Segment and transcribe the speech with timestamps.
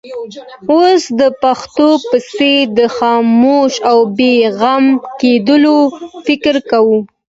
[0.71, 5.77] اوښ د پيشو په څېر د خاموش او بې غمه کېدو
[6.25, 6.99] فکر کوي.